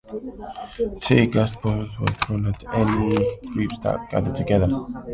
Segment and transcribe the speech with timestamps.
[1.01, 4.67] Tear gas bombs were thrown at any groups that gathered together.